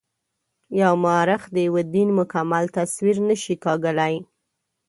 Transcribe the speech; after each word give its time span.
یو 0.81 0.93
مورخ 1.03 1.41
د 1.55 1.57
یوه 1.67 1.81
دین 1.95 2.09
مکمل 2.19 2.65
تصویر 2.77 3.17
نه 3.27 3.35
شي 3.41 3.55
کاږلای. 3.63 4.15